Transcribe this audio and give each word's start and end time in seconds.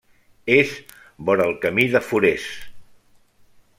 És 0.53 0.71
vora 1.29 1.45
el 1.49 1.53
camí 1.67 1.85
de 1.97 2.01
Forès. 2.07 2.49